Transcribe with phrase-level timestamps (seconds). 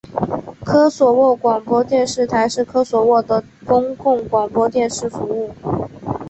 [0.65, 5.53] 科索沃广播电视台是科索沃的公共广播电视服务。